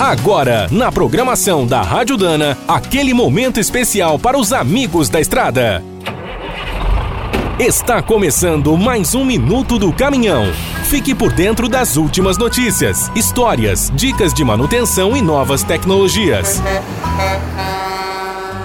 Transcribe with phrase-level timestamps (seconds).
[0.00, 5.82] Agora, na programação da Rádio Dana, aquele momento especial para os amigos da estrada.
[7.58, 10.52] Está começando mais um Minuto do Caminhão.
[10.84, 16.62] Fique por dentro das últimas notícias, histórias, dicas de manutenção e novas tecnologias.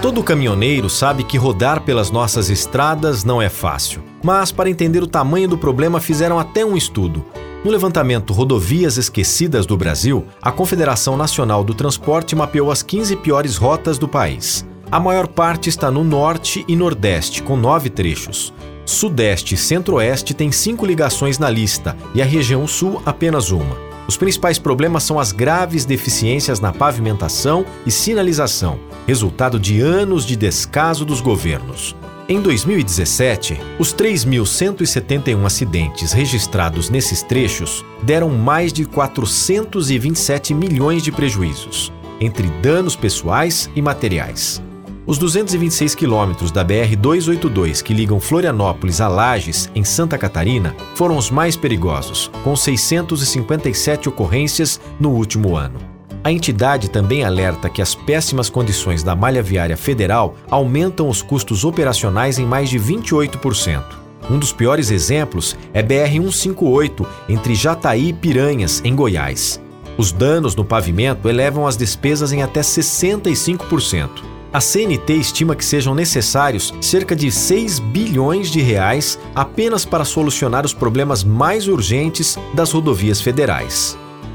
[0.03, 4.03] Todo caminhoneiro sabe que rodar pelas nossas estradas não é fácil.
[4.23, 7.25] Mas, para entender o tamanho do problema, fizeram até um estudo.
[7.63, 13.55] No levantamento Rodovias Esquecidas do Brasil, a Confederação Nacional do Transporte mapeou as 15 piores
[13.55, 14.67] rotas do país.
[14.91, 18.53] A maior parte está no norte e nordeste, com nove trechos.
[18.85, 23.77] Sudeste e centro-oeste têm cinco ligações na lista e a região sul apenas uma.
[24.09, 30.35] Os principais problemas são as graves deficiências na pavimentação e sinalização, resultado de anos de
[30.35, 31.95] descaso dos governos.
[32.29, 41.91] Em 2017, os 3.171 acidentes registrados nesses trechos deram mais de 427 milhões de prejuízos,
[42.21, 44.63] entre danos pessoais e materiais.
[45.05, 51.29] Os 226 quilômetros da BR-282 que ligam Florianópolis a Lages, em Santa Catarina, foram os
[51.29, 55.92] mais perigosos, com 657 ocorrências no último ano.
[56.23, 61.65] A entidade também alerta que as péssimas condições da malha viária federal aumentam os custos
[61.65, 63.83] operacionais em mais de 28%.
[64.29, 69.61] Um dos piores exemplos é BR-158, entre Jataí e Piranhas, em Goiás.
[69.97, 74.09] Os danos no pavimento elevam as despesas em até 65%.
[74.53, 80.65] A CNT estima que sejam necessários cerca de 6 bilhões de reais apenas para solucionar
[80.65, 83.97] os problemas mais urgentes das rodovias federais.